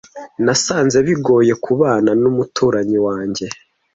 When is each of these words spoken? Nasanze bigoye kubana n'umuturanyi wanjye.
Nasanze 0.45 0.97
bigoye 1.07 1.53
kubana 1.65 2.11
n'umuturanyi 2.21 2.97
wanjye. 3.07 3.45